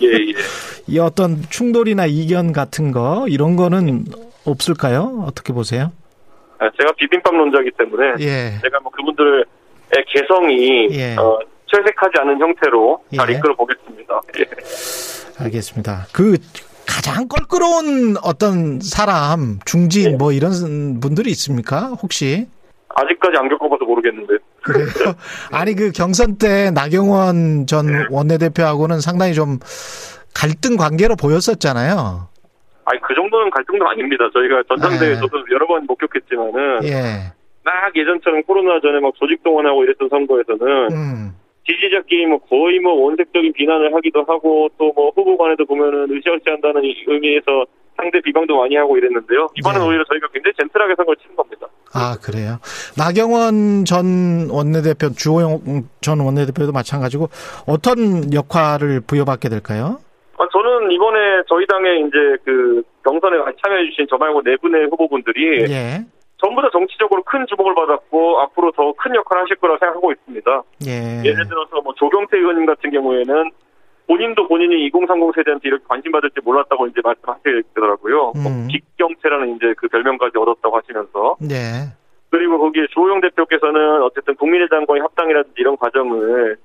예, 0.00 0.06
예. 0.06 0.32
이 0.86 0.98
어떤 1.00 1.42
충돌이나 1.50 2.06
이견 2.06 2.52
같은 2.52 2.92
거 2.92 3.26
이런 3.28 3.56
거는 3.56 4.04
없을까요? 4.44 5.24
어떻게 5.26 5.52
보세요? 5.52 5.90
아, 6.58 6.70
제가 6.78 6.92
비빔밥 6.92 7.34
논자이기 7.34 7.72
때문에 7.76 8.14
예. 8.20 8.58
제가 8.62 8.78
뭐 8.80 8.92
그분들의 8.92 9.44
개성이 10.08 10.88
예. 10.92 11.16
어, 11.16 11.38
철색하지 11.66 12.12
않은 12.20 12.40
형태로 12.40 13.04
잘 13.16 13.30
예. 13.30 13.34
이끌어 13.34 13.54
보겠습니다. 13.54 14.20
예. 14.38 15.44
알겠습니다. 15.44 16.06
그 16.12 16.36
가장 16.86 17.28
껄끄러운 17.28 18.16
어떤 18.22 18.80
사람, 18.80 19.58
중진 19.64 20.12
예. 20.12 20.16
뭐 20.16 20.32
이런 20.32 21.00
분들이 21.00 21.30
있습니까? 21.30 21.88
혹시? 22.02 22.46
아직까지 22.88 23.36
안 23.36 23.48
겪어봐서 23.48 23.84
모르겠는데. 23.84 24.34
그래요? 24.62 24.86
아니 25.52 25.74
그 25.74 25.92
경선 25.92 26.38
때 26.38 26.70
나경원 26.70 27.66
전 27.66 27.86
원내대표하고는 28.10 29.00
상당히 29.00 29.34
좀 29.34 29.58
갈등 30.34 30.76
관계로 30.76 31.14
보였었잖아요. 31.16 32.28
아니 32.84 33.00
그 33.02 33.14
정도는 33.14 33.50
갈등도 33.50 33.86
아닙니다. 33.86 34.24
저희가 34.32 34.62
전당대회에서도 34.68 35.30
여러 35.52 35.66
번 35.66 35.84
목격했지만은 35.86 36.84
예. 36.84 37.32
막 37.68 37.94
예전처럼 37.94 38.42
코로나 38.44 38.80
전에 38.80 38.98
막 39.00 39.12
조직 39.16 39.42
동원하고 39.42 39.84
이랬던 39.84 40.08
선거에서는 40.08 40.88
음. 40.92 41.30
지지자끼리 41.66 42.26
뭐 42.26 42.38
거의 42.38 42.78
뭐 42.80 42.94
원색적인 42.94 43.52
비난을 43.52 43.94
하기도 43.94 44.24
하고 44.26 44.68
또 44.78 44.90
뭐 44.96 45.10
후보 45.14 45.36
간에도 45.36 45.66
보면은 45.66 46.08
으쌰으쌰한다는 46.10 46.82
이- 46.84 47.04
의미에서 47.06 47.66
상대 47.96 48.20
비방도 48.20 48.56
많이 48.56 48.74
하고 48.76 48.96
이랬는데요. 48.96 49.48
이번엔 49.56 49.80
네. 49.80 49.86
오히려 49.86 50.04
저희가 50.04 50.28
굉장히 50.32 50.54
젠틀하게 50.58 50.94
선거를 50.96 51.16
치는 51.20 51.36
겁니다. 51.36 51.66
아, 51.92 52.16
그래요. 52.22 52.58
나경원 52.96 53.84
전 53.84 54.48
원내대표, 54.50 55.10
주호영 55.12 55.60
전 56.00 56.20
원내대표도 56.20 56.72
마찬가지고 56.72 57.28
어떤 57.66 58.32
역할을 58.32 59.00
부여받게 59.06 59.48
될까요? 59.48 59.98
아, 60.38 60.46
저는 60.52 60.92
이번에 60.92 61.18
저희 61.48 61.66
당에 61.66 61.98
이제 62.06 62.16
그 62.44 62.82
경선에 63.04 63.36
참여해주신 63.62 64.06
저 64.08 64.16
말고 64.16 64.42
네 64.42 64.56
분의 64.62 64.86
후보분들이 64.90 65.66
예. 65.70 66.04
전부 66.38 66.62
다 66.62 66.68
정치적으로 66.72 67.22
큰 67.24 67.44
주목을 67.46 67.74
받았고 67.74 68.40
앞으로 68.40 68.72
더 68.72 68.92
큰 68.92 69.14
역할을 69.14 69.42
하실 69.42 69.56
거라고 69.56 69.78
생각하고 69.78 70.12
있습니다. 70.12 70.62
예. 70.86 71.22
예를 71.24 71.48
들어서 71.48 71.80
뭐 71.82 71.92
조경태 71.94 72.36
의원님 72.36 72.66
같은 72.66 72.90
경우에는 72.90 73.50
본인도 74.06 74.48
본인이 74.48 74.86
2030 74.86 75.34
세대한테 75.34 75.68
이렇게 75.68 75.84
관심 75.86 76.12
받을 76.12 76.30
지 76.30 76.40
몰랐다고 76.42 76.86
이제 76.86 77.00
말씀하시더라고요. 77.04 78.32
뭐 78.36 78.52
음. 78.52 78.68
직경채라는 78.70 79.56
이제 79.56 79.74
그 79.76 79.88
별명까지 79.88 80.38
얻었다고 80.38 80.76
하시면서 80.78 81.36
네. 81.40 81.92
그리고 82.30 82.58
거기에 82.58 82.86
주호영 82.94 83.20
대표께서는 83.20 84.02
어쨌든 84.02 84.34
국민의당과의 84.36 85.00
합당이라든지 85.02 85.54
이런 85.58 85.76
과정을 85.76 86.56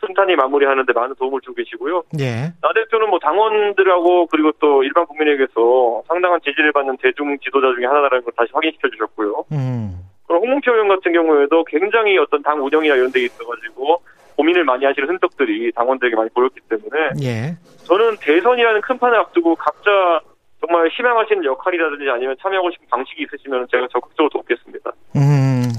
순탄히 0.00 0.36
마무리하는데 0.36 0.92
많은 0.92 1.14
도움을 1.16 1.40
주고 1.40 1.54
계시고요. 1.54 2.02
예. 2.20 2.52
나 2.60 2.72
대표는 2.74 3.08
뭐 3.08 3.18
당원들하고 3.18 4.26
그리고 4.26 4.52
또 4.60 4.82
일반 4.82 5.06
국민에게서 5.06 6.02
상당한 6.06 6.40
지지를 6.44 6.72
받는 6.72 6.98
대중 7.02 7.36
지도자 7.38 7.74
중에 7.74 7.86
하나라는 7.86 8.24
걸 8.24 8.32
다시 8.36 8.50
확인시켜 8.52 8.88
주셨고요. 8.90 9.44
음. 9.52 10.00
그럼 10.26 10.42
홍문표 10.42 10.72
의원 10.72 10.88
같은 10.88 11.12
경우에도 11.12 11.64
굉장히 11.64 12.18
어떤 12.18 12.42
당 12.42 12.62
운영이나 12.64 12.96
이런 12.96 13.10
데 13.10 13.20
있어가지고 13.20 14.02
고민을 14.36 14.64
많이 14.64 14.84
하시는 14.84 15.08
흔적들이 15.08 15.72
당원들에게 15.72 16.14
많이 16.16 16.28
보였기 16.30 16.60
때문에 16.68 17.10
예. 17.22 17.56
저는 17.84 18.16
대선이라는 18.20 18.80
큰 18.82 18.98
판을 18.98 19.18
앞두고 19.18 19.54
각자 19.56 20.20
정말 20.60 20.88
희망하시는 20.88 21.44
역할이라든지 21.44 22.10
아니면 22.10 22.36
참여하고 22.42 22.70
싶은 22.72 22.86
방식이 22.90 23.22
있으시면 23.22 23.66
제가 23.70 23.86
적극적으로 23.92 24.28
돕겠습니다. 24.30 24.90
음. 25.16 25.72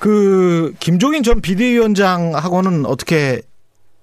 그 0.00 0.72
김종인 0.80 1.22
전 1.22 1.40
비대위원장하고는 1.40 2.86
어떻게 2.86 3.40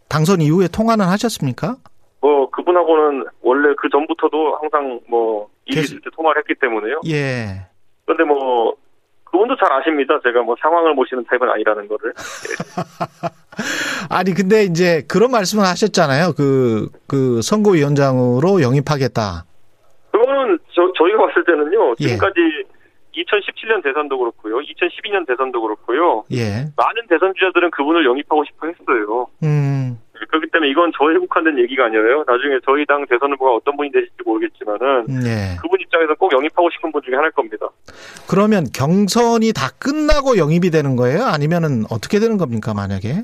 당선 0.10 0.42
이후에 0.42 0.68
통화는 0.68 1.06
하셨습니까? 1.06 1.75
뭐 2.22 2.50
그분하고는 2.50 3.25
원래 3.42 3.74
그 3.78 3.88
전부터도 3.90 4.58
항상 4.62 5.00
뭐 5.08 5.48
일이 5.66 5.78
계속- 5.82 5.94
있을 5.94 6.02
때 6.02 6.10
통화를 6.16 6.42
했기 6.42 6.54
때문에요. 6.60 7.02
예. 7.08 7.68
그런데 8.06 8.24
뭐 8.24 8.75
그분도 9.25 9.56
잘 9.58 9.72
아십니다. 9.74 10.20
제가 10.24 10.42
뭐 10.44 10.56
상황을 10.62 10.94
모시는 10.94 11.25
타입은 11.30 11.50
아니라는 11.50 11.88
거를. 11.88 12.14
아니 14.10 14.34
근데 14.34 14.64
이제 14.64 15.04
그런 15.08 15.32
말씀을 15.32 15.66
하셨잖아요. 15.66 16.34
그그 16.34 17.42
선거위원장으로 17.42 18.62
영입하겠다. 18.62 19.46
그거는 20.12 20.58
저, 20.74 20.82
저희가 20.98 21.25
봤을 21.28 21.44
때는요. 21.46 21.92
예. 22.00 22.06
지금까지 22.06 22.40
2017년 23.16 23.84
대선도 23.84 24.18
그렇고요. 24.18 24.58
2012년 24.58 25.28
대선도 25.28 25.62
그렇고요. 25.62 26.26
예. 26.32 26.68
많은 26.76 27.08
대선 27.10 27.34
주자들은 27.36 27.72
그분을 27.72 28.06
영입하고 28.06 28.44
싶어 28.46 28.68
했어요. 28.68 29.28
음. 29.44 30.00
그렇기 30.30 30.48
때문에 30.52 30.72
이건 30.72 30.92
저에 30.98 31.18
국한된 31.18 31.60
얘기가 31.60 31.86
아니라요. 31.86 32.24
나중에 32.28 32.60
저희 32.66 32.86
당 32.86 33.06
대선 33.08 33.34
후보가 33.34 33.56
어떤 33.56 33.76
분이 33.76 33.92
되실지 33.92 34.16
모르겠지만은 34.26 35.06
예. 35.26 35.58
그분 35.62 35.80
입장에서 35.82 36.16
꼭 36.16 36.32
영입하고 36.32 36.70
싶은 36.72 36.92
분 36.92 37.02
중에 37.04 37.16
하나일 37.16 37.32
겁니다. 37.32 37.68
그러면 38.30 38.66
경선이 38.74 39.54
다 39.54 39.70
끝나고 39.80 40.38
영입이 40.38 40.72
되는 40.72 40.96
거예요? 40.96 41.24
아니면은 41.24 41.84
어떻게 41.92 42.20
되는 42.20 42.38
겁니까, 42.38 42.74
만약에? 42.74 43.24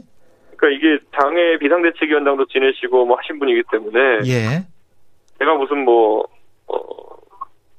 그러니까 0.57 0.77
이게 0.77 0.99
당의 1.11 1.57
비상대책위원장도 1.59 2.45
지내시고 2.47 3.05
뭐 3.05 3.17
하신 3.17 3.39
분이기 3.39 3.63
때문에 3.71 3.99
예. 4.27 4.67
제가 5.39 5.55
무슨 5.55 5.83
뭐 5.85 6.27
어, 6.67 6.77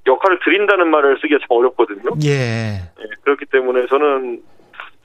역할을 0.07 0.39
드린다는 0.45 0.89
말을 0.89 1.19
쓰기가 1.21 1.39
참 1.41 1.47
어렵거든요. 1.51 2.11
예. 2.25 2.75
예, 3.01 3.05
그렇기 3.23 3.47
때문에 3.47 3.87
저는 3.87 4.43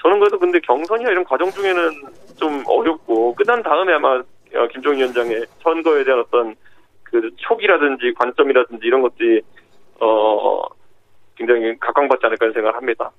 저는 0.02 0.20
그래도 0.20 0.40
근데 0.40 0.60
경선이나 0.60 1.12
이런 1.12 1.24
과정 1.24 1.50
중에는 1.52 1.92
좀 2.38 2.64
어렵고 2.66 3.36
끝난 3.36 3.62
다음에 3.64 3.94
아마 3.94 4.22
어, 4.56 4.68
김종인 4.72 5.00
위원장의 5.00 5.46
선거에 5.62 6.04
대한 6.04 6.22
어떤 6.22 6.56
그 7.04 7.30
촉이라든지 7.38 8.14
관점이라든지 8.16 8.86
이런 8.86 9.02
것들이 9.02 9.42
어 10.00 10.64
굉장히 11.36 11.78
각광받지 11.80 12.26
않을까 12.26 12.52
생각을 12.52 12.76
합니다. 12.76 13.12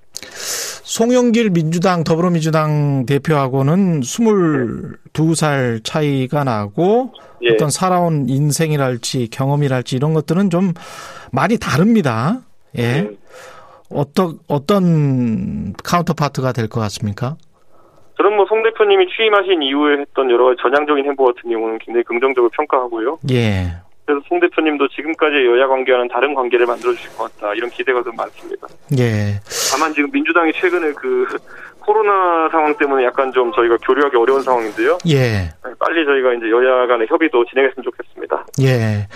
송영길 0.89 1.51
민주당 1.51 2.03
더불어민주당 2.03 3.05
대표하고는 3.05 4.01
22살 4.01 5.85
차이가 5.85 6.45
나고 6.45 7.13
예. 7.43 7.53
어떤 7.53 7.69
살아온 7.69 8.25
인생이랄지 8.27 9.29
경험이랄지 9.29 9.97
이런 9.97 10.15
것들은 10.15 10.49
좀 10.49 10.73
많이 11.31 11.59
다릅니다. 11.59 12.39
예. 12.79 13.01
음. 13.01 13.19
어떤 13.91 14.39
어떤 14.49 15.75
카운터파트가 15.75 16.53
될 16.53 16.69
것 16.69 16.81
같습니까? 16.81 17.37
저는 18.17 18.35
뭐 18.37 18.47
송 18.49 18.63
대표님이 18.63 19.09
취임하신 19.15 19.63
이후에 19.63 19.99
했던 20.01 20.31
여러 20.31 20.47
가지 20.47 20.57
전향적인 20.63 21.05
행보 21.05 21.27
같은 21.27 21.51
경우는 21.51 21.79
굉장히 21.85 22.03
긍정적으로 22.05 22.51
평가하고요. 22.57 23.19
예. 23.31 23.75
그래서 24.09 24.23
송 24.27 24.41
대표님도 24.41 24.89
지금까지 24.89 25.37
여야 25.45 25.67
관계와는 25.67 26.09
다른 26.09 26.35
관계를 26.35 26.65
만들어 26.65 26.95
주실 26.95 27.15
것 27.15 27.31
같다 27.31 27.53
이런 27.53 27.69
기대가 27.69 28.03
좀 28.03 28.17
많습니다. 28.17 28.67
예. 28.99 29.39
다만 29.71 29.93
지금 29.93 30.11
민주당이 30.11 30.51
최근에 30.55 30.93
그 30.95 31.27
코로나 31.81 32.49
상황 32.49 32.75
때문에 32.79 33.05
약간 33.05 33.31
좀 33.33 33.53
저희가 33.53 33.77
교류하기 33.85 34.17
어려운 34.17 34.41
상황인데요. 34.43 34.97
예. 35.09 35.51
빨리 35.79 36.07
저희가 36.07 36.33
이제 36.33 36.49
여야 36.51 36.87
간의 36.87 37.07
협의도 37.11 37.45
진행했으면 37.51 37.85
좋겠습니다. 37.85 38.47
예. 38.63 39.09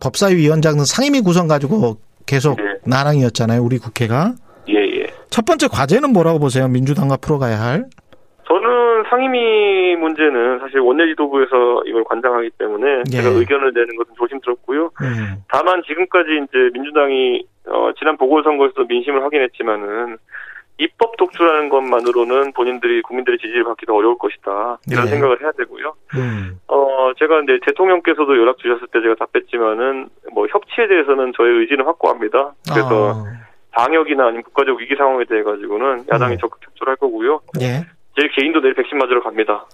법사위원장은 0.00 0.86
상임위 0.86 1.20
구성 1.20 1.46
가지고 1.46 1.98
계속 2.24 2.56
네. 2.56 2.64
난항이었잖아요. 2.86 3.62
우리 3.62 3.76
국회가. 3.76 4.32
예, 4.70 4.76
예. 4.76 5.06
첫 5.28 5.44
번째 5.44 5.68
과제는 5.68 6.14
뭐라고 6.14 6.38
보세요? 6.38 6.68
민주당과 6.68 7.18
풀어가야 7.18 7.60
할? 7.60 7.84
상임위 9.08 9.96
문제는 9.96 10.58
사실 10.60 10.80
원내지도부에서 10.80 11.82
이걸 11.86 12.04
관장하기 12.04 12.50
때문에 12.58 13.02
예. 13.06 13.10
제가 13.10 13.28
의견을 13.30 13.72
내는 13.72 13.96
것은 13.96 14.14
조심스럽고요. 14.16 14.90
음. 15.00 15.42
다만 15.48 15.82
지금까지 15.86 16.28
이제 16.44 16.70
민주당이 16.72 17.44
어, 17.66 17.90
지난 17.98 18.16
보궐선거에서 18.16 18.84
민심을 18.88 19.22
확인했지만은 19.22 20.16
입법 20.78 21.16
독주라는 21.16 21.70
것만으로는 21.70 22.52
본인들이 22.52 23.02
국민들의 23.02 23.38
지지를 23.40 23.64
받기도 23.64 23.96
어려울 23.96 24.16
것이다 24.16 24.78
이런 24.88 25.06
예. 25.06 25.10
생각을 25.10 25.42
해야 25.42 25.50
되고요. 25.52 25.94
음. 26.14 26.60
어 26.68 27.10
제가 27.18 27.40
이제 27.40 27.58
대통령께서도 27.66 28.38
연락 28.38 28.58
주셨을 28.58 28.86
때 28.92 29.00
제가 29.02 29.16
답했지만은 29.16 30.08
뭐 30.32 30.46
협치에 30.46 30.86
대해서는 30.86 31.32
저의 31.36 31.58
의지는 31.58 31.84
확고합니다. 31.84 32.54
그래서 32.70 33.10
아, 33.10 33.48
방역이나 33.72 34.26
아니면 34.26 34.44
국가적 34.44 34.78
위기 34.78 34.94
상황에 34.94 35.24
대해 35.24 35.42
가지고는 35.42 36.04
야당이 36.12 36.34
음. 36.34 36.38
적극 36.38 36.60
협조를 36.62 36.92
할 36.92 36.96
거고요. 36.96 37.40
예. 37.60 37.84
제 38.18 38.26
개인도 38.34 38.60
내일 38.60 38.74
백신 38.74 38.98
맞으러 38.98 39.22
갑니다. 39.22 39.64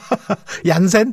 얀센? 0.66 1.12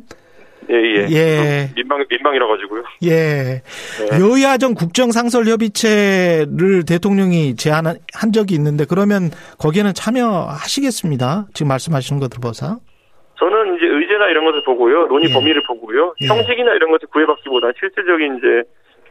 예, 0.70 0.76
예. 0.76 1.08
예. 1.10 1.68
또 1.68 1.74
민방 1.76 2.06
민방이라 2.10 2.48
가지고요. 2.48 2.84
예. 3.04 3.62
네. 4.00 4.08
여야정 4.20 4.76
국정상설협의체를 4.76 6.86
대통령이 6.88 7.58
제안한 7.58 7.98
한 8.14 8.32
적이 8.32 8.56
있는데 8.56 8.86
그러면 8.88 9.32
거기에는 9.60 9.94
참여하시겠습니다. 9.94 11.48
지금 11.54 11.68
말씀하시는 11.68 12.22
거 12.22 12.30
들어봐서. 12.30 12.78
저는 13.38 13.76
이제 13.76 13.86
의제나 13.88 14.30
이런 14.30 14.46
것을 14.46 14.64
보고요. 14.64 15.08
논의 15.08 15.30
예. 15.30 15.34
범위를 15.34 15.64
보고요. 15.68 16.14
예. 16.22 16.28
형식이나 16.28 16.74
이런 16.76 16.90
것을 16.92 17.10
구애받기보다 17.12 17.72
실질적인 17.78 18.38
이제 18.38 18.64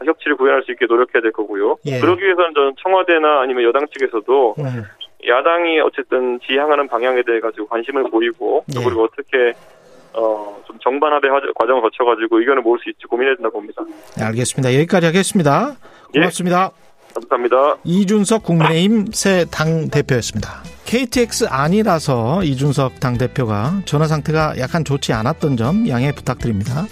협치를 0.06 0.36
구현할 0.36 0.62
수 0.62 0.72
있게 0.72 0.86
노력해야 0.86 1.20
될 1.20 1.30
거고요. 1.32 1.76
예. 1.84 2.00
그러기 2.00 2.24
위해서는 2.24 2.54
저는 2.54 2.72
청와대나 2.82 3.42
아니면 3.42 3.64
여당 3.64 3.86
측에서도 3.92 4.54
음. 4.58 4.84
야당이 5.28 5.80
어쨌든 5.80 6.38
지향하는 6.46 6.88
방향에 6.88 7.22
대해 7.26 7.40
가지고 7.40 7.66
관심을 7.68 8.10
보이고 8.10 8.64
또 8.72 8.80
예. 8.80 8.84
그리고 8.84 9.04
어떻게 9.04 9.52
어 10.14 10.60
좀 10.66 10.78
정반합의 10.82 11.30
화- 11.30 11.40
과정을 11.56 11.82
거쳐가지고 11.82 12.38
의견을 12.40 12.62
모을 12.62 12.78
수 12.82 12.88
있지 12.90 13.04
고민해야 13.06 13.34
된다고 13.36 13.58
봅니다. 13.58 13.82
네, 14.16 14.24
알겠습니다. 14.24 14.72
여기까지 14.74 15.06
하겠습니다. 15.06 15.74
예. 16.14 16.20
고맙습니다. 16.20 16.70
감사합니다. 17.14 17.76
이준석 17.82 18.44
국민의힘 18.44 19.06
새 19.12 19.44
당대표였습니다. 19.50 20.62
KTX 20.84 21.46
아니라서 21.50 22.42
이준석 22.44 23.00
당대표가 23.00 23.80
전화 23.84 24.06
상태가 24.06 24.54
약간 24.58 24.84
좋지 24.84 25.12
않았던 25.12 25.56
점 25.56 25.88
양해 25.88 26.12
부탁드립니다. 26.12 26.86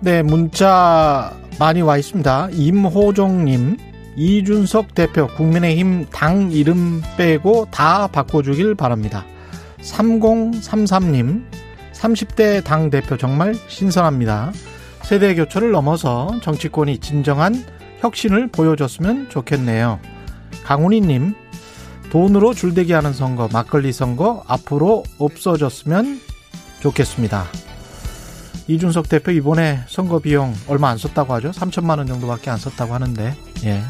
네, 0.00 0.22
문자 0.22 1.32
많이 1.60 1.80
와 1.82 1.96
있습니다. 1.96 2.48
임호종님, 2.52 3.76
이준석 4.18 4.96
대표 4.96 5.28
국민의힘 5.28 6.06
당 6.10 6.50
이름 6.50 7.00
빼고 7.16 7.68
다 7.70 8.08
바꿔주길 8.08 8.74
바랍니다. 8.74 9.24
3033님, 9.80 11.44
30대 11.92 12.64
당 12.64 12.90
대표 12.90 13.16
정말 13.16 13.54
신선합니다. 13.68 14.50
세대 15.04 15.36
교체를 15.36 15.70
넘어서 15.70 16.40
정치권이 16.42 16.98
진정한 16.98 17.64
혁신을 18.00 18.48
보여줬으면 18.48 19.30
좋겠네요. 19.30 20.00
강훈이님, 20.64 21.34
돈으로 22.10 22.54
줄대기 22.54 22.92
하는 22.92 23.12
선거, 23.12 23.48
막걸리 23.52 23.92
선거 23.92 24.42
앞으로 24.48 25.04
없어졌으면 25.18 26.20
좋겠습니다. 26.80 27.44
이준석 28.66 29.08
대표 29.08 29.30
이번에 29.30 29.80
선거 29.88 30.18
비용 30.18 30.54
얼마 30.66 30.88
안 30.88 30.98
썼다고 30.98 31.32
하죠? 31.34 31.50
3천만 31.52 31.98
원 31.98 32.06
정도밖에 32.06 32.50
안 32.50 32.58
썼다고 32.58 32.94
하는데, 32.94 33.34
예. 33.64 33.82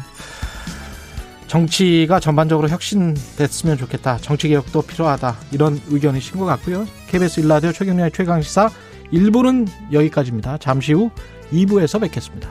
정치가 1.47 2.19
전반적으로 2.19 2.69
혁신됐으면 2.69 3.77
좋겠다. 3.77 4.17
정치 4.17 4.47
개혁도 4.49 4.83
필요하다. 4.83 5.35
이런 5.51 5.81
의견이신 5.87 6.37
것 6.39 6.45
같고요. 6.45 6.85
KBS 7.07 7.39
일라디오 7.39 7.71
최경련의 7.71 8.11
최강시사 8.11 8.69
1부는 9.11 9.67
여기까지입니다. 9.91 10.59
잠시 10.59 10.93
후 10.93 11.09
2부에서 11.51 11.99
뵙겠습니다. 12.01 12.49